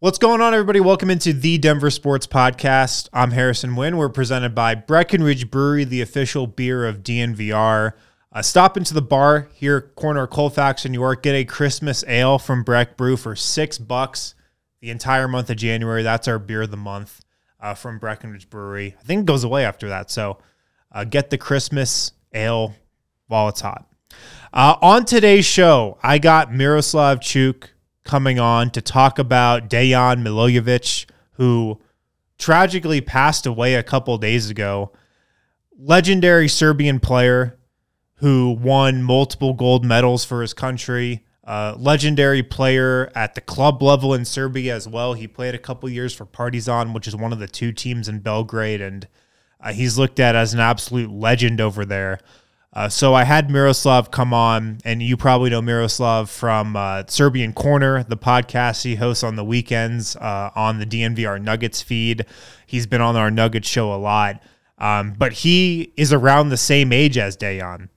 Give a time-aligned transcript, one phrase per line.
[0.00, 0.78] What's going on, everybody?
[0.78, 3.08] Welcome into the Denver Sports Podcast.
[3.12, 3.98] I'm Harrison Wind.
[3.98, 7.94] We're presented by Breckenridge Brewery, the official beer of DNVR.
[8.30, 11.24] Uh, stop into the bar here, corner of Colfax New York.
[11.24, 14.36] Get a Christmas ale from Breck Brew for six bucks
[14.80, 16.04] the entire month of January.
[16.04, 17.20] That's our beer of the month
[17.58, 18.94] uh, from Breckenridge Brewery.
[19.00, 20.12] I think it goes away after that.
[20.12, 20.38] So
[20.92, 22.76] uh, get the Christmas ale
[23.26, 23.84] while it's hot.
[24.52, 27.70] Uh, on today's show, I got Miroslav Cuk
[28.08, 31.78] coming on to talk about Dejan Milojevic, who
[32.38, 34.90] tragically passed away a couple days ago.
[35.78, 37.58] Legendary Serbian player
[38.16, 41.24] who won multiple gold medals for his country.
[41.44, 45.14] Uh, legendary player at the club level in Serbia as well.
[45.14, 48.18] He played a couple years for Partizan, which is one of the two teams in
[48.18, 49.06] Belgrade, and
[49.60, 52.20] uh, he's looked at as an absolute legend over there.
[52.72, 57.54] Uh, so I had Miroslav come on, and you probably know Miroslav from uh, Serbian
[57.54, 62.26] Corner, the podcast he hosts on the weekends uh, on the DNVR Nuggets feed.
[62.66, 64.42] He's been on our Nuggets show a lot,
[64.76, 67.88] um, but he is around the same age as Dejan,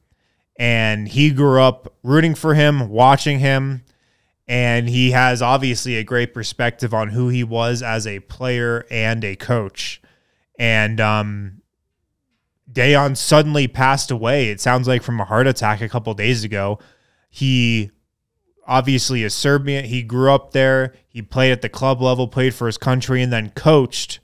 [0.57, 3.83] and he grew up rooting for him, watching him,
[4.47, 9.23] and he has obviously a great perspective on who he was as a player and
[9.25, 10.01] a coach.
[10.57, 11.60] And um,
[12.71, 14.49] Dejan suddenly passed away.
[14.49, 16.79] It sounds like from a heart attack a couple days ago.
[17.29, 17.91] He
[18.67, 19.85] obviously is Serbian.
[19.85, 20.93] He grew up there.
[21.07, 24.19] He played at the club level, played for his country, and then coached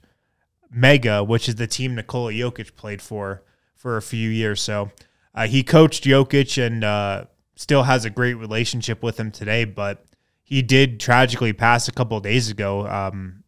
[0.70, 3.42] Mega, which is the team Nikola Jokic played for
[3.74, 4.60] for a few years.
[4.60, 4.90] So
[5.34, 9.64] uh, he coached Jokic and uh, still has a great relationship with him today.
[9.64, 10.04] But
[10.42, 13.44] he did tragically pass a couple days ago um,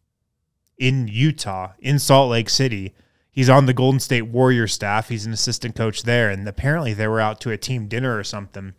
[0.77, 2.93] in Utah, in Salt Lake City
[3.31, 5.09] he's on the Golden State Warrior staff.
[5.09, 8.23] He's an assistant coach there, and apparently they were out to a team dinner or
[8.23, 8.73] something,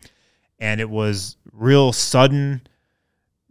[0.58, 2.62] and it was real sudden,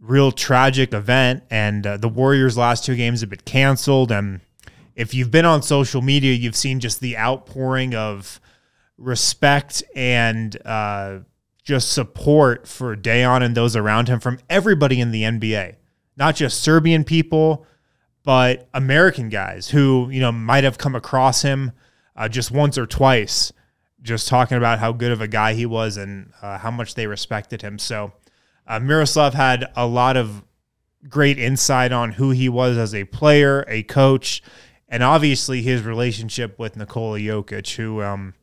[0.00, 1.42] real tragic event.
[1.50, 4.12] And uh, the Warriors' last two games have been canceled.
[4.12, 4.40] And
[4.94, 8.40] if you've been on social media, you've seen just the outpouring of
[8.96, 11.18] respect and uh,
[11.64, 15.76] just support for Dejan and those around him from everybody in the NBA,
[16.16, 17.66] not just Serbian people
[18.22, 21.72] but American guys who you know might have come across him
[22.16, 23.52] uh, just once or twice,
[24.02, 27.06] just talking about how good of a guy he was and uh, how much they
[27.06, 27.78] respected him.
[27.78, 28.12] So
[28.66, 30.44] uh, Miroslav had a lot of
[31.08, 34.42] great insight on who he was as a player, a coach,
[34.88, 38.02] and obviously his relationship with Nikola Jokic, who.
[38.02, 38.34] Um,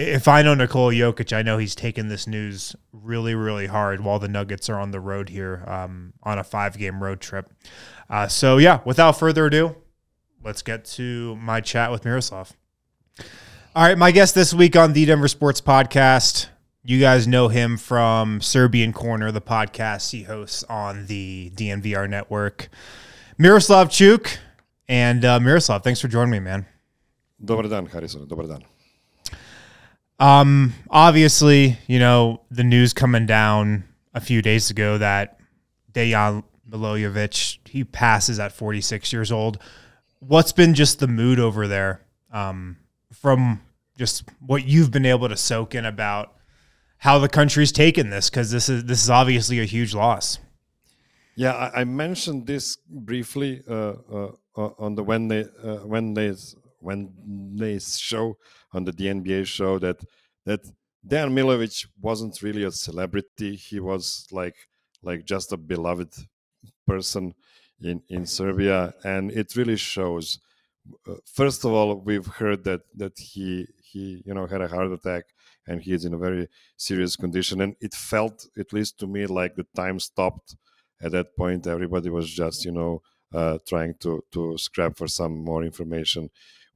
[0.00, 4.18] if I know Nikola Jokic, I know he's taken this news really, really hard while
[4.18, 7.52] the Nuggets are on the road here um, on a five game road trip.
[8.08, 9.76] Uh, so, yeah, without further ado,
[10.42, 12.52] let's get to my chat with Miroslav.
[13.74, 16.48] All right, my guest this week on the Denver Sports Podcast.
[16.82, 22.68] You guys know him from Serbian Corner, the podcast he hosts on the DNVR network.
[23.38, 24.38] Miroslav Cuk.
[24.88, 26.66] And uh, Miroslav, thanks for joining me, man.
[27.44, 28.26] Dobar dan, Harrison.
[28.26, 28.64] Dobar dan.
[30.20, 35.40] Um, obviously, you know, the news coming down a few days ago that
[35.92, 37.58] Dejan Milojevic.
[37.68, 39.58] He passes at 46 years old.
[40.20, 42.76] What's been just the mood over there um,
[43.12, 43.62] from
[43.96, 46.34] just what you've been able to soak in about
[46.98, 48.30] how the country's taken this?
[48.30, 50.38] Because this is this is obviously a huge loss.
[51.36, 58.36] Yeah, I, I mentioned this briefly uh, uh, on the Wednesday uh, Wednesday's Wednesday's show
[58.72, 60.04] on the DNBA show that
[60.46, 60.60] that
[61.06, 63.56] Dan Milojevic wasn't really a celebrity.
[63.56, 64.56] He was like
[65.02, 66.14] like just a beloved
[66.86, 67.34] person
[67.80, 70.38] in in Serbia, and it really shows.
[71.06, 74.92] Uh, first of all, we've heard that that he he you know had a heart
[74.92, 75.24] attack
[75.66, 79.26] and he is in a very serious condition, and it felt at least to me
[79.26, 80.56] like the time stopped
[81.02, 81.66] at that point.
[81.66, 83.02] Everybody was just you know
[83.32, 86.30] uh, trying to to scrap for some more information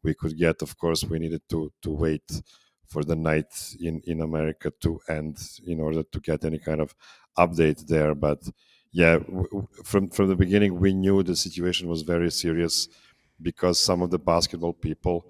[0.04, 0.62] we could get.
[0.62, 2.42] Of course, we needed to to wait
[2.87, 6.94] for the night in in America to end in order to get any kind of
[7.37, 8.43] update there, but
[8.94, 9.19] yeah,
[9.82, 12.88] from from the beginning, we knew the situation was very serious
[13.43, 15.26] because some of the basketball people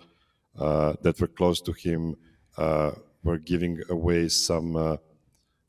[0.59, 2.15] uh, that were close to him
[2.59, 2.91] uh,
[3.23, 4.97] were giving away some, uh,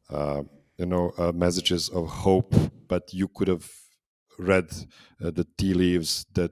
[0.09, 0.43] uh
[0.77, 2.53] you know, uh, messages of hope.
[2.89, 3.71] But you could have
[4.37, 4.67] read
[5.23, 6.51] uh, the tea leaves that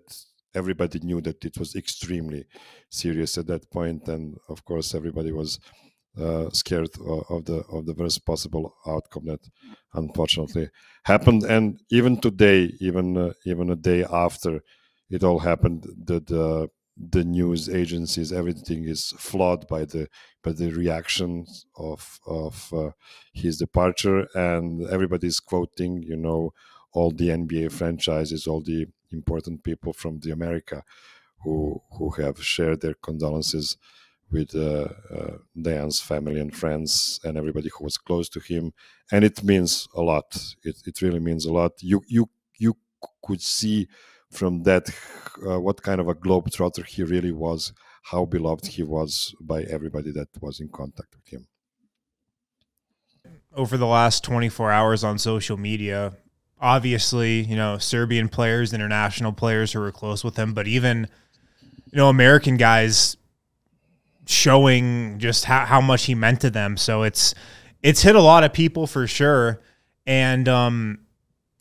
[0.55, 2.45] everybody knew that it was extremely
[2.89, 5.59] serious at that point, and of course, everybody was
[6.19, 6.89] uh, scared
[7.29, 9.39] of the of the worst possible outcome that
[9.93, 10.69] unfortunately
[11.05, 11.43] happened.
[11.43, 14.61] And even today, even uh, even a day after
[15.09, 20.07] it all happened, the, the the news agencies everything is flawed by the
[20.43, 22.91] by the reactions of of uh,
[23.33, 26.53] his departure, and everybody's quoting, you know,
[26.93, 30.83] all the NBA franchises, all the important people from the America
[31.43, 33.77] who who have shared their condolences
[34.31, 38.73] with uh, uh, Dejan's family and friends and everybody who was close to him,
[39.11, 40.55] and it means a lot.
[40.63, 41.73] It it really means a lot.
[41.81, 42.77] You you you
[43.23, 43.87] could see
[44.31, 44.89] from that
[45.47, 47.73] uh, what kind of a globetrotter he really was,
[48.03, 51.47] how beloved he was by everybody that was in contact with him.
[53.55, 56.13] Over the last 24 hours on social media,
[56.63, 61.09] obviously, you know, Serbian players, international players who were close with him, but even,
[61.91, 63.17] you know, American guys
[64.25, 66.77] showing just how, how much he meant to them.
[66.77, 67.35] So it's
[67.83, 69.59] it's hit a lot of people for sure.
[70.07, 70.99] And um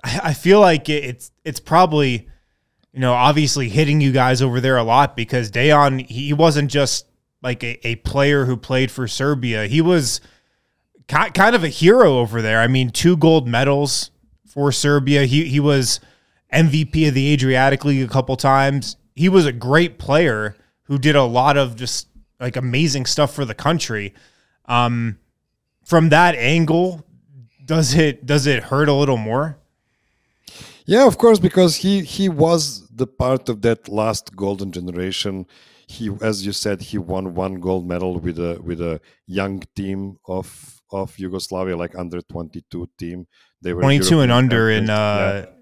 [0.04, 2.28] I, I feel like it, it's it's probably
[2.93, 7.06] you know, obviously hitting you guys over there a lot because Dejan he wasn't just
[7.43, 9.66] like a, a player who played for Serbia.
[9.66, 10.20] He was
[11.08, 12.60] kind of a hero over there.
[12.60, 14.12] I mean, two gold medals
[14.52, 15.25] for Serbia.
[15.25, 15.99] He he was
[16.52, 18.96] MVP of the Adriatic League a couple times.
[19.14, 22.08] He was a great player who did a lot of just
[22.38, 24.12] like amazing stuff for the country.
[24.66, 25.19] Um,
[25.84, 27.04] from that angle,
[27.64, 29.58] does it does it hurt a little more?
[30.84, 35.46] Yeah, of course, because he he was the part of that last golden generation.
[35.87, 40.16] He, as you said, he won one gold medal with a with a young team
[40.26, 43.26] of of Yugoslavia, like under twenty two team.
[43.62, 45.53] They were twenty two and under in uh, yeah.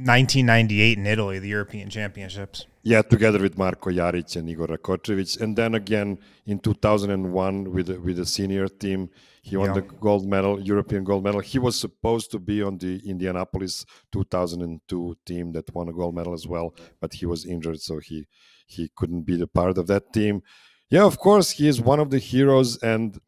[0.00, 2.66] 1998 in Italy, the European Championships.
[2.82, 8.00] Yeah, together with Marko Jaric and Igor Rakocevic, and then again in 2001 with the,
[8.00, 9.10] with the senior team,
[9.42, 9.74] he won yeah.
[9.74, 11.40] the gold medal, European gold medal.
[11.40, 16.32] He was supposed to be on the Indianapolis 2002 team that won a gold medal
[16.32, 18.26] as well, but he was injured, so he
[18.66, 20.42] he couldn't be the part of that team.
[20.88, 23.20] Yeah, of course, he is one of the heroes, and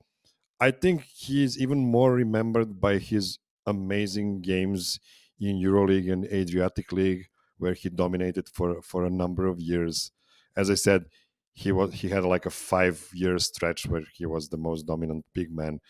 [0.58, 4.98] I think he is even more remembered by his amazing games
[5.40, 7.26] in EuroLeague and Adriatic League,
[7.58, 10.10] where he dominated for for a number of years.
[10.56, 11.04] As I said,
[11.52, 15.24] he was he had like a five year stretch where he was the most dominant
[15.34, 15.80] big man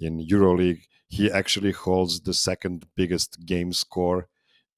[0.00, 0.82] in EuroLeague.
[1.08, 4.28] He actually holds the second biggest game score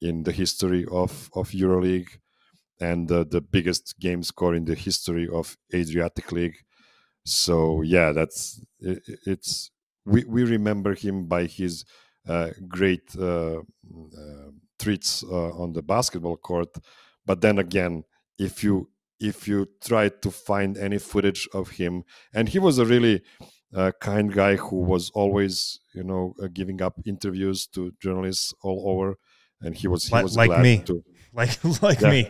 [0.00, 2.18] in the history of of EuroLeague,
[2.80, 6.58] and uh, the biggest game score in the history of Adriatic League.
[7.24, 9.70] So yeah, that's it, it's
[10.04, 11.84] we we remember him by his
[12.68, 13.62] great uh, uh,
[14.78, 16.68] treats on the basketball court.
[17.26, 18.04] But then again,
[18.38, 18.88] if you
[19.20, 22.04] if you try to find any footage of him,
[22.34, 23.22] and he was a really
[23.74, 28.84] uh, kind guy who was always, you know, uh, giving up interviews to journalists all
[28.86, 29.16] over,
[29.60, 32.28] and he was he was like me, to, like like me.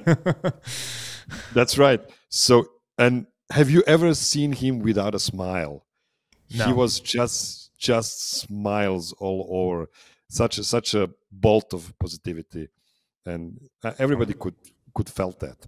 [1.55, 2.01] That's right.
[2.29, 2.67] So,
[2.99, 5.87] and have you ever seen him without a smile?
[6.55, 6.67] No.
[6.67, 9.89] He was just just smiles all over.
[10.29, 12.69] Such a, such a bolt of positivity.
[13.27, 14.55] And uh, everybody could
[14.95, 15.67] could felt that.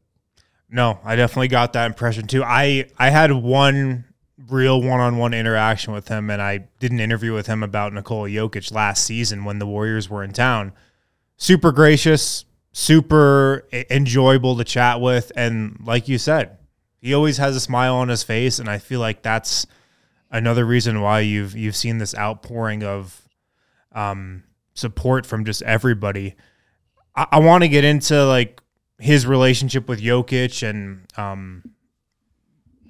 [0.69, 2.43] No i definitely got that impression too.
[2.45, 4.05] I i had one
[4.49, 8.71] real one-on-one interaction with him and i did an interview with him about nikola jokic
[8.71, 10.73] last season when the warriors were in town.
[11.37, 16.59] Super gracious super enjoyable to chat with and like you said
[17.01, 19.67] he always has a smile on his face and i feel like that's
[20.37, 23.23] another reason why you've you've seen this outpouring of
[23.93, 24.45] um,
[24.75, 26.37] support from just everybody.
[27.15, 28.61] I, I want to get into like
[28.99, 31.63] his relationship with Jokic and um,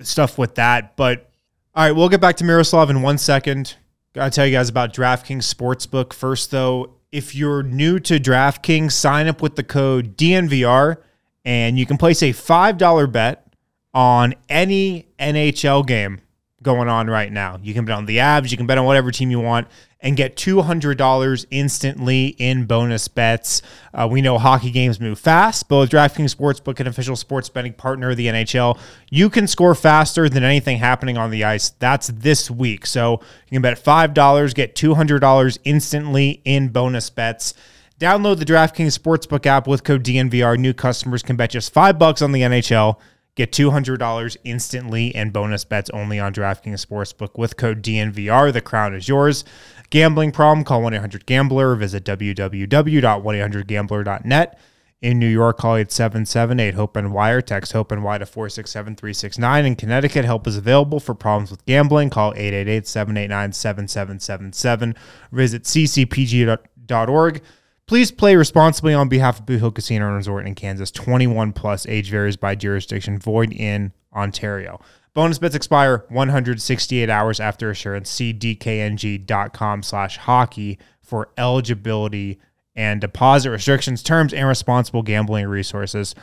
[0.03, 1.31] stuff with that, but
[1.75, 3.77] all right, we'll get back to Miroslav in one second.
[4.15, 6.95] Gotta tell you guys about DraftKings Sportsbook first, though.
[7.13, 10.97] If you're new to DraftKings, sign up with the code DNVR
[11.45, 13.47] and you can place a $5 bet
[13.95, 16.21] on any NHL game
[16.67, 17.59] going on right now.
[17.63, 19.69] You can bet on the Avs, you can bet on whatever team you want,
[20.01, 23.63] and get $200 instantly in bonus bets.
[23.95, 27.73] Uh, we know hockey games move fast, but with DraftKings Sportsbook, an official sports betting
[27.73, 28.79] partner of the NHL,
[29.11, 31.71] you can score faster than anything happening on the ice.
[31.71, 32.85] That's this week.
[32.85, 37.55] So you can bet $5, get $200 instantly in bonus bets.
[38.01, 40.59] Download the DraftKings Sportsbook app with code DNVR.
[40.59, 42.99] New customers can bet just 5 bucks on the NHL
[43.37, 48.51] Get $200 instantly and bonus bets only on DraftKings Sportsbook with code DNVR.
[48.51, 49.45] The crown is yours.
[49.91, 50.65] Gambling problem?
[50.65, 54.59] Call 1 800 Gambler or visit www.1800Gambler.net.
[55.03, 57.43] In New York, call 877 HOPE and Wire.
[57.43, 59.67] Text HOPE and Y to 467 369.
[59.67, 62.09] In Connecticut, help is available for problems with gambling.
[62.09, 64.95] Call 888 789 7777.
[65.31, 67.43] Visit ccpg.org.
[67.87, 70.91] Please play responsibly on behalf of Boot Hill Casino and Resort in Kansas.
[70.91, 71.87] 21 plus.
[71.87, 73.19] Age varies by jurisdiction.
[73.19, 74.81] Void in Ontario.
[75.15, 78.11] Bonus bets expire 168 hours after assurance.
[78.11, 82.41] See dkng.com slash hockey for eligibility
[82.75, 86.15] and deposit restrictions, terms, and responsible gambling resources.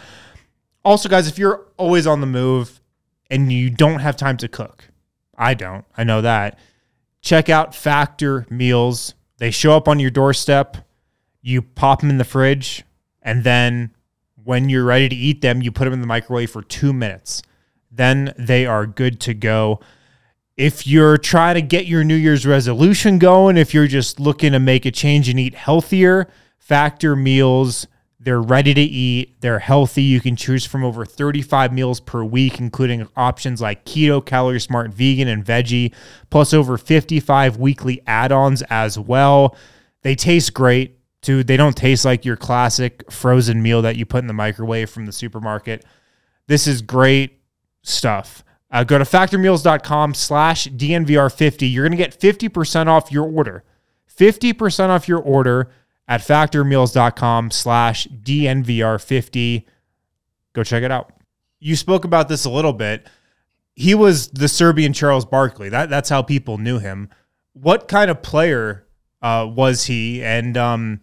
[0.85, 2.81] Also, guys, if you're always on the move
[3.29, 4.89] and you don't have time to cook,
[5.37, 6.59] I don't, I know that.
[7.21, 9.15] Check out Factor Meals.
[9.37, 10.82] They show up on your doorstep,
[11.43, 12.83] you pop them in the fridge,
[13.21, 13.93] and then
[14.43, 17.43] when you're ready to eat them, you put them in the microwave for two minutes.
[17.91, 19.79] Then they are good to go.
[20.57, 24.59] If you're trying to get your New Year's resolution going, if you're just looking to
[24.59, 27.85] make a change and eat healthier, Factor Meals
[28.23, 29.41] they're ready to eat.
[29.41, 30.01] They're healthy.
[30.01, 34.91] You can choose from over 35 meals per week, including options like keto, calorie smart,
[34.91, 35.93] vegan, and veggie,
[36.29, 39.57] plus over 55 weekly add ons as well.
[40.03, 41.43] They taste great too.
[41.43, 45.05] They don't taste like your classic frozen meal that you put in the microwave from
[45.05, 45.85] the supermarket.
[46.47, 47.39] This is great
[47.81, 48.43] stuff.
[48.71, 51.71] Uh, go to factormeals.com slash DNVR50.
[51.71, 53.63] You're going to get 50% off your order.
[54.17, 55.69] 50% off your order
[56.07, 59.65] at factormeals.com slash DNVR50.
[60.53, 61.13] Go check it out.
[61.59, 63.07] You spoke about this a little bit.
[63.75, 65.69] He was the Serbian Charles Barkley.
[65.69, 67.09] That, that's how people knew him.
[67.53, 68.85] What kind of player
[69.21, 70.23] uh, was he?
[70.23, 70.99] And um,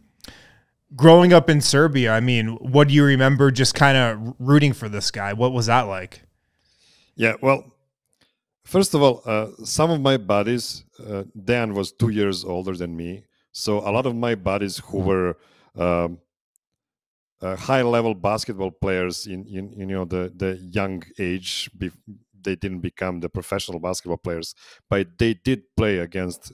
[0.96, 4.88] growing up in Serbia, I mean, what do you remember just kind of rooting for
[4.88, 5.32] this guy?
[5.32, 6.22] What was that like?
[7.16, 7.72] Yeah, well,
[8.64, 12.96] first of all, uh, some of my buddies, uh, Dan was two years older than
[12.96, 13.24] me.
[13.52, 15.36] So a lot of my buddies who were
[15.76, 16.18] um,
[17.42, 21.70] uh, high level basketball players in, in, you know the the young age
[22.42, 24.54] they didn't become the professional basketball players
[24.88, 26.52] but they did play against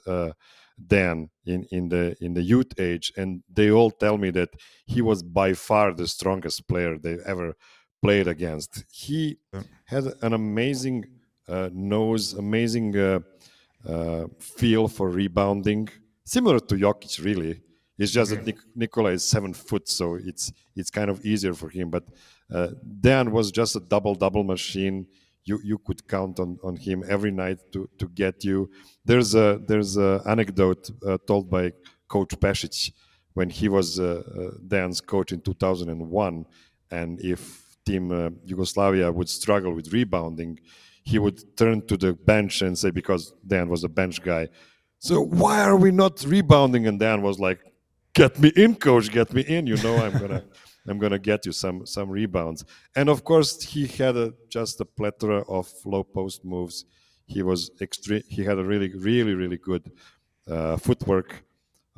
[0.85, 4.51] Dan in, in the in the youth age and they all tell me that
[4.87, 7.55] he was by far the strongest player they ever
[8.03, 9.39] played against he
[9.87, 11.05] had an amazing
[11.49, 13.21] uh, nose amazing uh,
[13.89, 15.89] uh, feel for rebounding
[16.27, 17.63] similar to Jokic, really.
[17.99, 21.71] It's just that Nik- Nikola is seven foot, so it's it's kind of easier for
[21.71, 21.89] him.
[21.89, 22.05] But
[22.53, 22.69] uh,
[23.01, 25.07] Dan was just a double double machine.
[25.47, 28.69] You you could count on, on him every night to, to get you.
[29.05, 31.73] There's a there's a anecdote uh, told by
[32.09, 32.93] Coach Pešić
[33.35, 36.47] when he was uh, uh Dan's coach in 2001,
[36.91, 37.41] and if
[37.87, 40.59] Team uh, Yugoslavia would struggle with rebounding,
[41.05, 44.49] he would turn to the bench and say because Dan was a bench guy
[44.99, 46.87] so why are we not rebounding?
[46.87, 47.61] And Dan was like,
[48.15, 49.11] "Get me in, coach.
[49.11, 49.67] Get me in.
[49.67, 50.45] You know, I'm gonna."
[50.89, 52.65] I'm gonna get you some some rebounds,
[52.95, 56.85] and of course he had a, just a plethora of low post moves.
[57.27, 58.23] He was extreme.
[58.29, 59.91] He had a really, really, really good
[60.49, 61.45] uh, footwork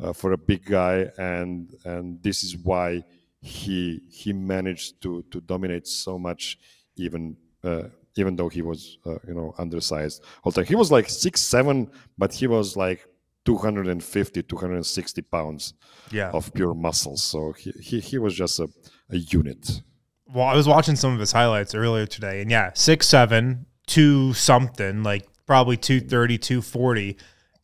[0.02, 3.04] uh, for a big guy, and and this is why
[3.40, 6.58] he he managed to to dominate so much,
[6.96, 7.84] even uh,
[8.16, 10.64] even though he was uh, you know undersized time.
[10.64, 13.06] He was like six seven, but he was like
[13.48, 15.72] 250 260 pounds
[16.10, 16.30] yeah.
[16.32, 17.22] of pure muscles.
[17.22, 18.68] So he he, he was just a,
[19.08, 19.80] a unit.
[20.26, 24.34] Well, I was watching some of his highlights earlier today, and yeah, six seven, two
[24.34, 27.16] something, like probably 230, 240.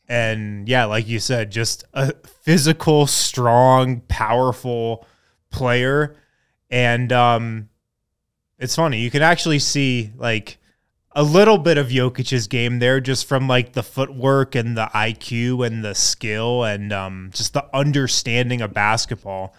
[0.08, 5.06] And yeah, like you said, just a physical, strong, powerful
[5.50, 6.16] player.
[6.70, 7.68] And um,
[8.58, 9.00] it's funny.
[9.00, 10.56] You can actually see like
[11.14, 15.66] a little bit of Jokic's game there, just from like the footwork and the IQ
[15.66, 19.54] and the skill and um, just the understanding of basketball.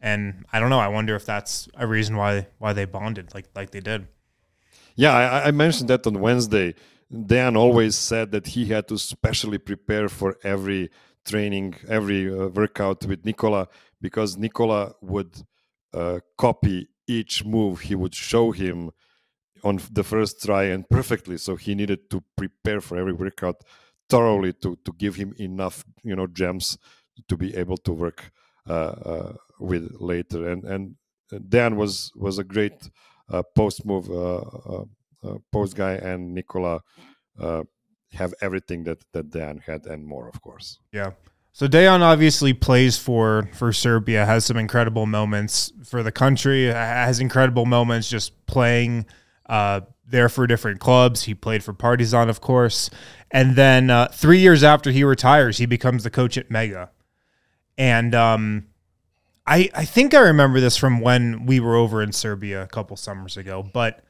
[0.00, 0.78] And I don't know.
[0.78, 4.06] I wonder if that's a reason why why they bonded like like they did.
[4.94, 6.74] Yeah, I, I mentioned that on Wednesday.
[7.26, 10.90] Dan always said that he had to specially prepare for every
[11.24, 13.68] training, every uh, workout with Nikola
[14.00, 15.42] because Nikola would
[15.92, 18.90] uh, copy each move he would show him
[19.64, 23.62] on the first try and perfectly so he needed to prepare for every workout
[24.08, 26.78] thoroughly to to give him enough you know gems
[27.26, 28.30] to be able to work
[28.68, 30.48] uh, uh, with later.
[30.48, 30.96] And and
[31.48, 32.90] Dan was was a great
[33.30, 34.84] uh, post move uh, uh,
[35.24, 36.80] uh, post guy and Nikola
[38.12, 40.78] have everything that that Dan had and more of course.
[40.92, 41.12] Yeah.
[41.52, 47.20] So Dejan obviously plays for for Serbia, has some incredible moments for the country, has
[47.20, 49.06] incredible moments just playing
[49.48, 51.24] uh, there for different clubs.
[51.24, 52.90] He played for Partizan, of course,
[53.30, 56.90] and then uh, three years after he retires, he becomes the coach at Mega,
[57.76, 58.66] and um,
[59.46, 62.96] I I think I remember this from when we were over in Serbia a couple
[62.96, 64.04] summers ago, but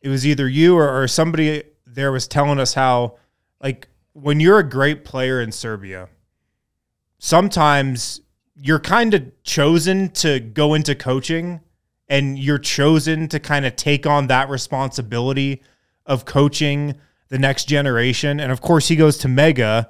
[0.00, 3.16] it was either you or, or somebody there was telling us how
[3.62, 6.08] like when you're a great player in Serbia
[7.18, 8.20] sometimes
[8.56, 11.60] you're kind of chosen to go into coaching
[12.10, 15.62] and you're chosen to kind of take on that responsibility
[16.04, 16.96] of coaching
[17.28, 18.40] the next generation.
[18.40, 19.88] And of course, he goes to Mega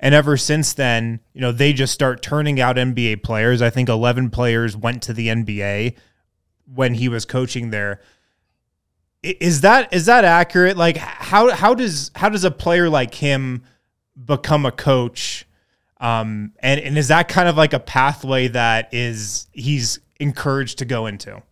[0.00, 3.62] And ever since then, you know, they just start turning out NBA players.
[3.62, 5.94] I think 11 players went to the NBA
[6.74, 8.00] when he was coaching there.
[9.22, 10.78] Is that is that accurate?
[10.78, 13.62] Like how how does how does a player like him
[14.24, 15.46] become a coach?
[16.00, 20.86] Um, and and is that kind of like a pathway that is he's encouraged to
[20.86, 21.42] go into?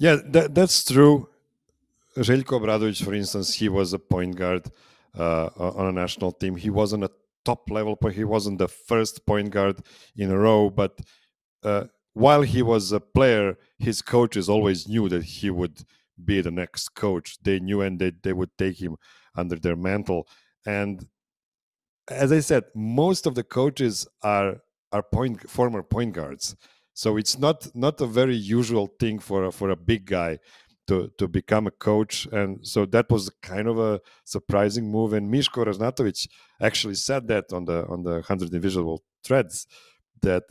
[0.00, 1.28] Yeah, that, that's true.
[2.16, 4.70] Željko Obradović, for instance, he was a point guard
[5.18, 6.56] uh, on a national team.
[6.56, 7.10] He wasn't a
[7.44, 8.16] top level point.
[8.16, 9.76] He wasn't the first point guard
[10.16, 11.00] in a row, but
[11.62, 15.82] uh, while he was a player, his coaches always knew that he would
[16.24, 17.36] be the next coach.
[17.42, 18.96] They knew and they, they would take him
[19.36, 20.26] under their mantle.
[20.64, 21.06] And
[22.08, 26.56] as I said, most of the coaches are are point former point guards.
[26.94, 30.38] So it's not not a very usual thing for a, for a big guy
[30.88, 35.12] to to become a coach, and so that was kind of a surprising move.
[35.12, 36.28] And Mishko Ražnatović
[36.60, 39.66] actually said that on the on the hundred invisible threads
[40.22, 40.44] that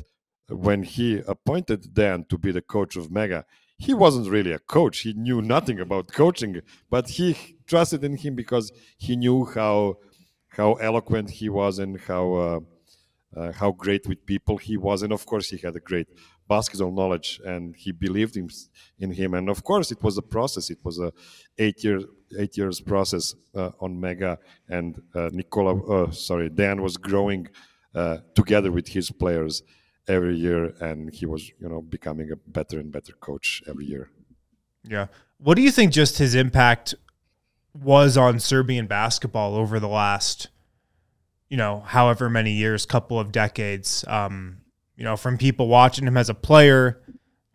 [0.50, 3.46] when he appointed Dan to be the coach of Mega,
[3.78, 5.00] he wasn't really a coach.
[5.00, 7.36] He knew nothing about coaching, but he
[7.68, 9.98] trusted in him because he knew how
[10.50, 12.60] how eloquent he was and how uh,
[13.36, 16.08] uh, how great with people he was, and of course he had a great
[16.48, 18.50] basketball knowledge, and he believed in,
[18.98, 19.34] in him.
[19.34, 20.70] And of course, it was a process.
[20.70, 21.12] It was a
[21.58, 22.02] eight year
[22.38, 27.48] eight years process uh, on Mega, and uh, Nicola, uh, sorry, Dan was growing
[27.96, 29.64] uh, together with his players
[30.08, 34.10] every year, and he was you know becoming a better and better coach every year.
[34.84, 35.08] Yeah.
[35.38, 35.94] What do you think?
[35.94, 36.96] Just his impact
[37.74, 40.50] was on Serbian basketball over the last,
[41.50, 44.06] you know, however many years, couple of decades.
[44.08, 44.62] Um,
[44.96, 47.02] you know, from people watching him as a player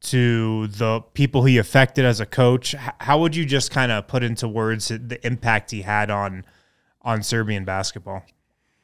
[0.05, 2.75] to the people he affected as a coach.
[3.01, 6.45] How would you just kind of put into words the impact he had on
[7.03, 8.23] on Serbian basketball?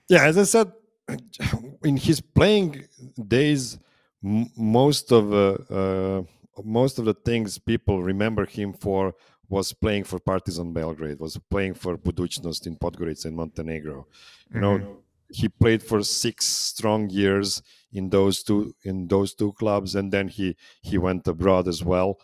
[0.09, 0.73] Yeah, as I said,
[1.85, 2.85] in his playing
[3.29, 3.79] days,
[4.23, 6.23] most of uh, uh,
[6.65, 9.15] most of the things people remember him for
[9.49, 14.07] was playing for Partizan Belgrade, was playing for Budućnost in Podgorica in Montenegro.
[14.55, 14.61] You mm-hmm.
[14.61, 14.99] know,
[15.33, 17.63] he played for six strong years
[17.93, 22.21] in those two in those two clubs, and then he he went abroad as well.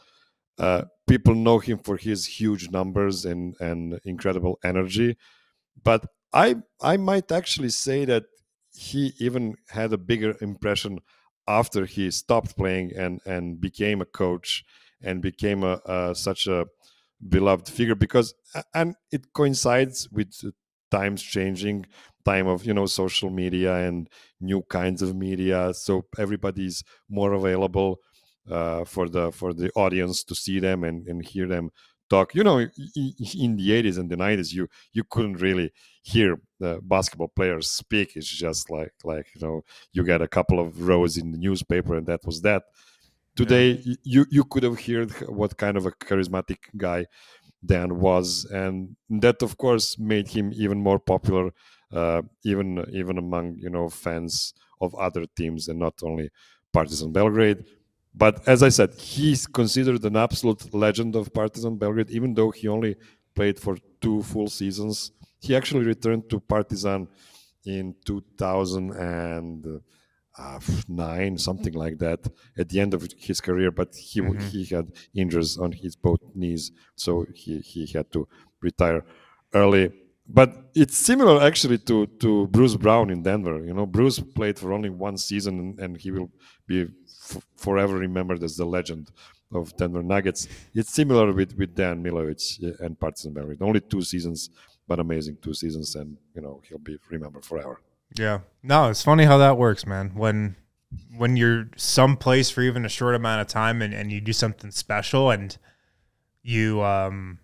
[0.58, 5.16] Uh, people know him for his huge numbers and and incredible energy,
[5.82, 8.24] but I I might actually say that
[8.74, 11.00] he even had a bigger impression
[11.48, 14.64] after he stopped playing and and became a coach
[15.02, 16.66] and became a, a such a
[17.28, 18.34] beloved figure because
[18.74, 20.32] and it coincides with
[20.90, 21.86] times changing
[22.26, 24.08] time of you know social media and
[24.40, 28.00] new kinds of media so everybody's more available
[28.50, 31.70] uh, for the for the audience to see them and, and hear them
[32.10, 32.34] talk.
[32.34, 37.32] You know in the 80s and the 90s you you couldn't really hear the basketball
[37.38, 38.16] players speak.
[38.16, 41.96] It's just like like you know you get a couple of rows in the newspaper
[41.96, 42.64] and that was that.
[43.36, 43.94] Today yeah.
[44.02, 47.06] you you could have heard what kind of a charismatic guy
[47.64, 51.50] Dan was, and that of course made him even more popular,
[51.92, 56.30] uh, even even among you know fans of other teams and not only
[56.72, 57.64] Partizan Belgrade.
[58.14, 62.66] But as I said, he's considered an absolute legend of Partizan Belgrade, even though he
[62.66, 62.96] only
[63.34, 65.12] played for two full seasons.
[65.38, 67.08] He actually returned to Partizan
[67.66, 69.80] in 2000 and
[70.38, 72.20] uh, nine, something like that,
[72.56, 73.70] at the end of his career.
[73.70, 74.38] But he mm-hmm.
[74.48, 78.28] he had injuries on his both knees, so he he had to
[78.60, 79.04] retire
[79.54, 79.92] early.
[80.28, 83.64] But it's similar actually to to Bruce Brown in Denver.
[83.64, 86.30] You know, Bruce played for only one season, and, he will
[86.66, 86.88] be
[87.56, 89.10] forever remembered as the legend
[89.52, 90.48] of Denver Nuggets.
[90.74, 93.62] It's similar with with Dan Milojevic and Partizan Belgrade.
[93.62, 94.50] Only two seasons,
[94.88, 97.80] but amazing two seasons, and you know he'll be remembered forever.
[98.18, 98.40] Yeah.
[98.62, 100.12] No, it's funny how that works, man.
[100.14, 100.56] When
[101.16, 104.70] when you're someplace for even a short amount of time and, and you do something
[104.70, 105.56] special and
[106.42, 107.40] you um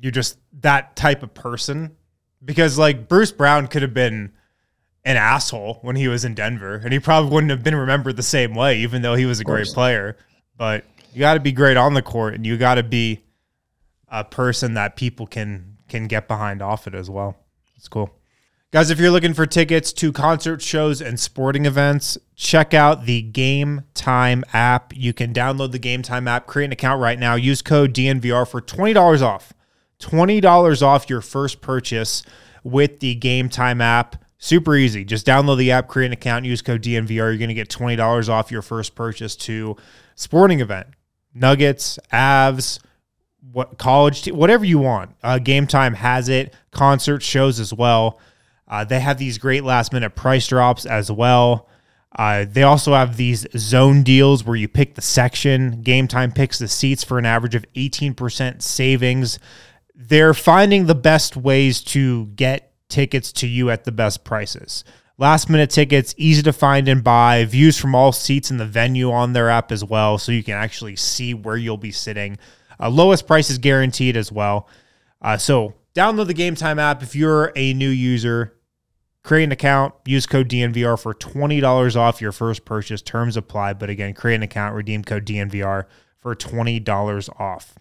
[0.00, 1.96] you're just that type of person.
[2.44, 4.32] Because like Bruce Brown could have been
[5.04, 8.22] an asshole when he was in Denver, and he probably wouldn't have been remembered the
[8.22, 10.16] same way, even though he was a great player.
[10.56, 13.24] But you got to be great on the court, and you got to be
[14.08, 17.36] a person that people can can get behind off it as well.
[17.76, 18.10] It's cool.
[18.72, 23.20] Guys, if you're looking for tickets to concert shows and sporting events, check out the
[23.20, 24.94] Game Time app.
[24.94, 28.46] You can download the Game Time app, create an account right now, use code DNVR
[28.46, 29.52] for $20 off.
[30.00, 32.22] $20 off your first purchase
[32.64, 34.24] with the Game Time app.
[34.38, 35.04] Super easy.
[35.04, 37.10] Just download the app, create an account, use code DNVR.
[37.10, 39.76] You're going to get $20 off your first purchase to
[40.14, 40.88] sporting event.
[41.34, 42.80] Nuggets, Avs,
[43.52, 45.14] what college, whatever you want.
[45.22, 46.54] Uh, Game Time has it.
[46.70, 48.18] Concert shows as well.
[48.66, 51.68] Uh, they have these great last minute price drops as well.
[52.16, 55.82] Uh, they also have these zone deals where you pick the section.
[55.82, 59.38] Game time picks the seats for an average of 18% savings.
[60.02, 64.82] They're finding the best ways to get tickets to you at the best prices.
[65.18, 69.12] Last minute tickets, easy to find and buy, views from all seats in the venue
[69.12, 72.38] on their app as well, so you can actually see where you'll be sitting.
[72.80, 74.66] Uh, lowest price is guaranteed as well.
[75.20, 78.56] Uh, so download the Game Time app if you're a new user.
[79.22, 83.02] Create an account, use code DNVR for $20 off your first purchase.
[83.02, 83.74] Terms apply.
[83.74, 85.84] But again, create an account, redeem code DNVR
[86.18, 87.74] for $20 off.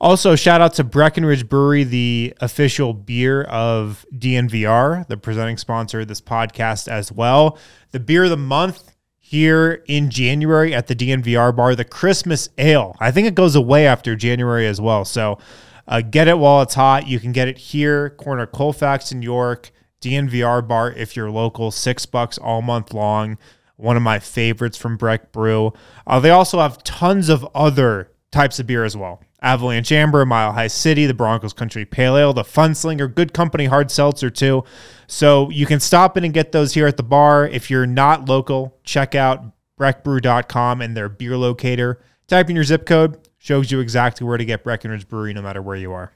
[0.00, 6.08] Also, shout out to Breckenridge Brewery, the official beer of DNVR, the presenting sponsor of
[6.08, 7.58] this podcast as well.
[7.90, 12.96] The beer of the month here in January at the DNVR bar, the Christmas Ale.
[12.98, 15.04] I think it goes away after January as well.
[15.04, 15.38] So
[15.86, 17.06] uh, get it while it's hot.
[17.06, 22.06] You can get it here, corner Colfax in York, DNVR bar if you're local, six
[22.06, 23.36] bucks all month long.
[23.76, 25.74] One of my favorites from Breck Brew.
[26.06, 29.20] Uh, they also have tons of other types of beer as well.
[29.42, 33.90] Avalanche Amber, Mile High City, the Broncos Country Pale Ale, the Funslinger, Good Company Hard
[33.90, 34.64] Seltzer too.
[35.06, 37.46] So you can stop in and get those here at the bar.
[37.46, 39.44] If you're not local, check out
[39.78, 42.02] breckbrew.com and their beer locator.
[42.28, 45.62] Type in your zip code, shows you exactly where to get Breckenridge Brewery no matter
[45.62, 46.12] where you are.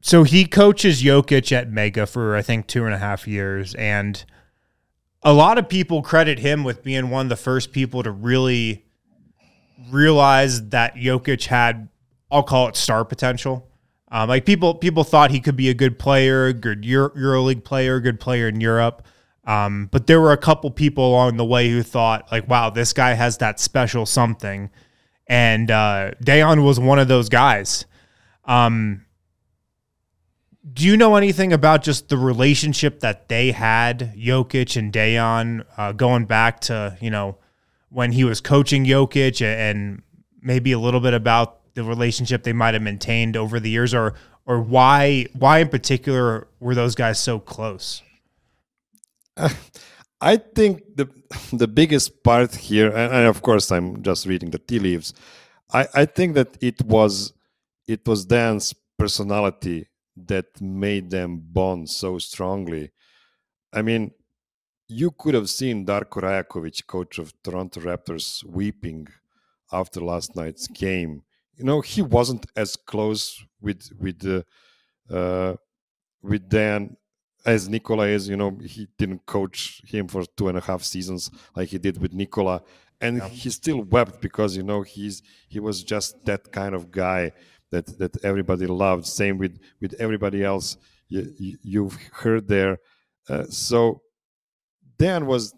[0.00, 4.24] So he coaches Jokic at Mega for I think two and a half years, and
[5.22, 8.86] a lot of people credit him with being one of the first people to really
[9.90, 11.88] realize that Jokic had,
[12.30, 13.66] I'll call it star potential.
[14.12, 18.00] Um, like people, people thought he could be a good player, good Euro, EuroLeague player,
[18.00, 19.06] good player in Europe.
[19.44, 22.92] Um, but there were a couple people along the way who thought, like, wow, this
[22.92, 24.70] guy has that special something.
[25.26, 27.84] And uh, Dejan was one of those guys.
[28.44, 29.06] Um,
[30.72, 35.92] do you know anything about just the relationship that they had, Jokic and Dejan, uh,
[35.92, 37.38] going back to you know
[37.88, 40.02] when he was coaching Jokic, and
[40.42, 44.14] maybe a little bit about the relationship they might have maintained over the years, or
[44.46, 48.02] or why why in particular were those guys so close?
[50.20, 51.08] I think the
[51.52, 55.14] the biggest part here, and, and of course I'm just reading the tea leaves.
[55.72, 57.32] I, I think that it was
[57.86, 62.92] it was Dan's personality that made them bond so strongly.
[63.72, 64.12] I mean,
[64.88, 69.06] you could have seen Darko Rajakovic, coach of Toronto Raptors, weeping
[69.72, 71.22] after last night's game.
[71.60, 75.56] You know, he wasn't as close with with uh, uh,
[76.22, 76.96] with Dan
[77.44, 78.30] as Nikola is.
[78.30, 82.00] You know, he didn't coach him for two and a half seasons like he did
[82.00, 82.62] with Nikola,
[82.98, 83.28] and yeah.
[83.28, 87.32] he still wept because you know he's he was just that kind of guy
[87.70, 89.04] that that everybody loved.
[89.04, 92.78] Same with with everybody else you, you, have heard there.
[93.28, 94.00] Uh, so
[94.98, 95.54] Dan was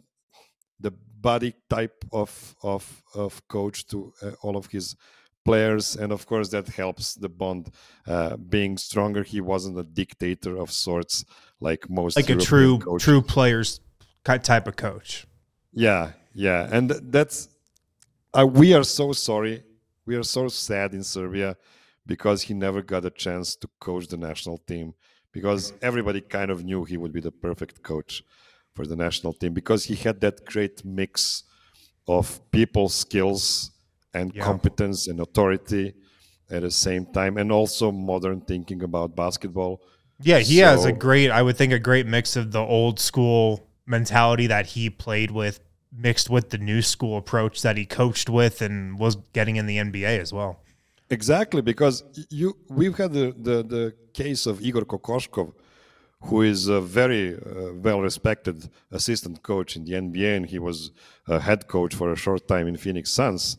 [0.81, 4.97] the body type of of of coach to uh, all of his
[5.45, 7.71] players, and of course that helps the bond
[8.07, 9.23] uh, being stronger.
[9.23, 11.25] He wasn't a dictator of sorts
[11.61, 13.05] like most like European a true coaches.
[13.05, 13.81] true players
[14.25, 15.27] type of coach.
[15.73, 17.49] Yeah, yeah, and that's
[18.35, 19.63] uh, we are so sorry.
[20.07, 21.57] We are so sad in Serbia
[22.07, 24.95] because he never got a chance to coach the national team
[25.33, 28.23] because everybody kind of knew he would be the perfect coach
[28.75, 31.45] for the national team because he had that great mix
[32.09, 33.72] of people skills
[34.15, 34.45] and yeah.
[34.45, 35.95] competence and authority
[36.51, 39.81] at the same time and also modern thinking about basketball
[40.21, 43.01] yeah he so, has a great i would think a great mix of the old
[43.01, 45.61] school mentality that he played with
[45.95, 49.77] mixed with the new school approach that he coached with and was getting in the
[49.79, 50.63] nba as well
[51.13, 55.53] Exactly, because you we've had the, the, the case of Igor Kokoskov,
[56.23, 60.91] who is a very uh, well respected assistant coach in the NBA, and he was
[61.29, 63.59] a head coach for a short time in Phoenix Suns.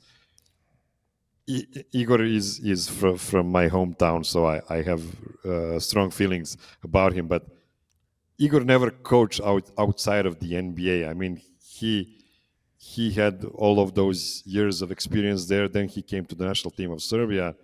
[1.46, 5.04] Igor is is from, from my hometown, so I, I have
[5.46, 7.28] uh, strong feelings about him.
[7.28, 7.46] But
[8.38, 11.10] Igor never coached out, outside of the NBA.
[11.10, 12.24] I mean, he
[12.78, 15.68] he had all of those years of experience there.
[15.68, 17.56] Then he came to the national team of Serbia.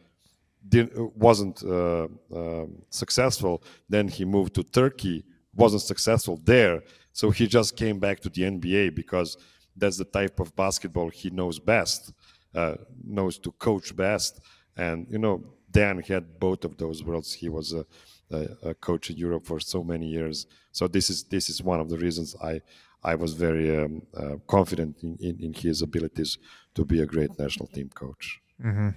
[0.67, 3.63] Didn't, wasn't uh, uh, successful.
[3.87, 5.23] Then he moved to Turkey.
[5.55, 6.83] Wasn't successful there.
[7.13, 9.37] So he just came back to the NBA because
[9.75, 12.13] that's the type of basketball he knows best,
[12.55, 14.39] uh, knows to coach best.
[14.75, 17.33] And you know, Dan had both of those worlds.
[17.33, 17.85] He was a,
[18.31, 20.47] a, a coach in Europe for so many years.
[20.71, 22.62] So this is this is one of the reasons I
[23.03, 26.38] I was very um, uh, confident in, in, in, his abilities
[26.75, 28.41] to be a great national team coach.
[28.62, 28.89] Mm-hmm.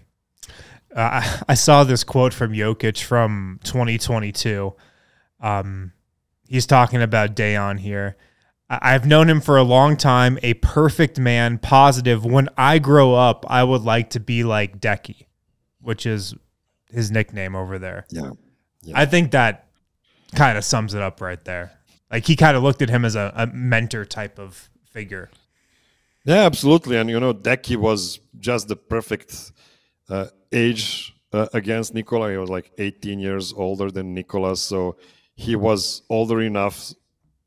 [0.95, 4.75] Uh, I saw this quote from Jokic from 2022.
[5.41, 5.93] Um,
[6.49, 8.17] he's talking about Dejan here.
[8.81, 12.25] I've known him for a long time, a perfect man, positive.
[12.25, 15.27] When I grow up, I would like to be like Decky,
[15.81, 16.35] which is
[16.91, 18.07] his nickname over there.
[18.09, 18.31] Yeah.
[18.83, 18.99] yeah.
[18.99, 19.69] I think that
[20.35, 21.73] kind of sums it up right there.
[22.11, 25.31] Like he kind of looked at him as a, a mentor type of figure.
[26.25, 26.97] Yeah, absolutely.
[26.97, 29.53] And you know, Decky was just the perfect
[30.09, 32.31] uh, age uh, against Nikola.
[32.31, 34.97] He was like 18 years older than Nikola, so
[35.35, 36.95] he was older enough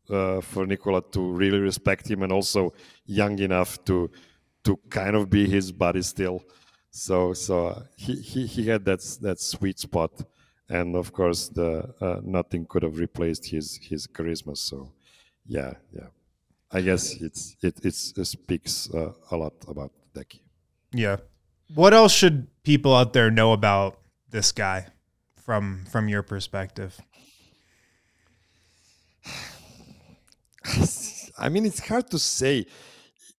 [0.10, 2.74] uh, for Nikola to really respect him, and also
[3.06, 4.10] young enough to
[4.64, 6.44] to kind of be his buddy still.
[6.92, 10.12] So so uh, he, he he had that that sweet spot,
[10.70, 14.58] and of course the uh, nothing could have replaced his his charisma.
[14.58, 14.92] So
[15.46, 16.08] yeah yeah,
[16.72, 20.40] I guess it's it it's, it speaks uh, a lot about Decky.
[20.94, 21.18] Yeah.
[21.74, 24.88] What else should people out there know about this guy
[25.36, 27.00] from from your perspective?
[31.38, 32.66] I mean, it's hard to say.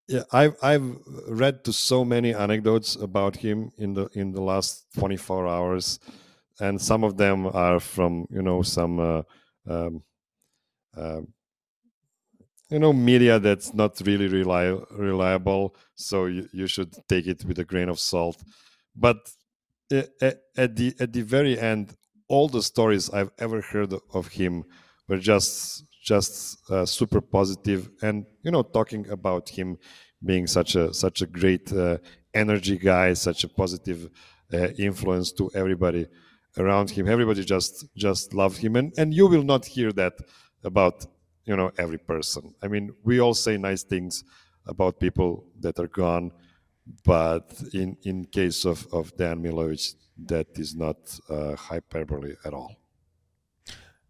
[0.09, 4.87] Yeah, I've I've read to so many anecdotes about him in the in the last
[4.99, 5.99] 24 hours,
[6.61, 9.23] and some of them are from you know some uh,
[9.69, 10.03] um,
[10.97, 11.23] uh,
[12.71, 15.75] you know media that's not really reli- reliable.
[15.95, 18.43] So you, you should take it with a grain of salt.
[18.95, 19.19] But
[19.93, 21.95] at, at the at the very end,
[22.29, 24.65] all the stories I've ever heard of him
[25.09, 29.77] were just just uh, super positive and you know talking about him
[30.25, 31.99] being such a such a great uh,
[32.33, 34.09] energy guy such a positive
[34.55, 36.07] uh, influence to everybody
[36.59, 37.09] around him.
[37.09, 40.15] Everybody just just loved him and and you will not hear that
[40.63, 41.07] about
[41.45, 42.55] you know every person.
[42.63, 44.25] I mean we all say nice things
[44.67, 46.31] about people that are gone
[47.05, 49.95] but in in case of of dan milojevic
[50.33, 52.77] that is not uh, hyperbole at all.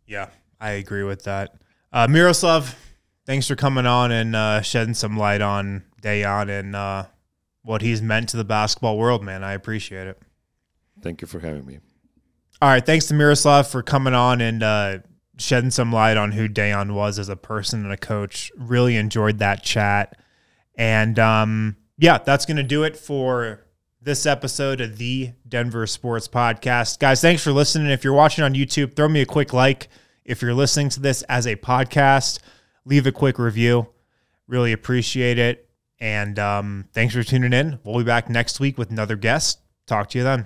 [0.06, 0.28] Yeah
[0.60, 1.60] i agree with that
[1.92, 2.76] uh, Miroslav,
[3.26, 7.06] thanks for coming on and uh, shedding some light on Dejan and uh,
[7.62, 9.42] what he's meant to the basketball world, man.
[9.42, 10.20] I appreciate it.
[11.02, 11.80] Thank you for having me.
[12.62, 12.84] All right.
[12.84, 14.98] Thanks to Miroslav for coming on and uh,
[15.38, 18.50] shedding some light on who Dejan was as a person and a coach.
[18.56, 20.18] Really enjoyed that chat.
[20.74, 23.66] And um, yeah, that's going to do it for
[24.00, 26.98] this episode of the Denver Sports Podcast.
[26.98, 27.90] Guys, thanks for listening.
[27.90, 29.88] If you're watching on YouTube, throw me a quick like.
[30.26, 32.40] If you're listening to this as a podcast,
[32.84, 33.86] leave a quick review.
[34.48, 35.70] Really appreciate it.
[36.00, 37.78] And um, thanks for tuning in.
[37.84, 39.60] We'll be back next week with another guest.
[39.86, 40.44] Talk to you then.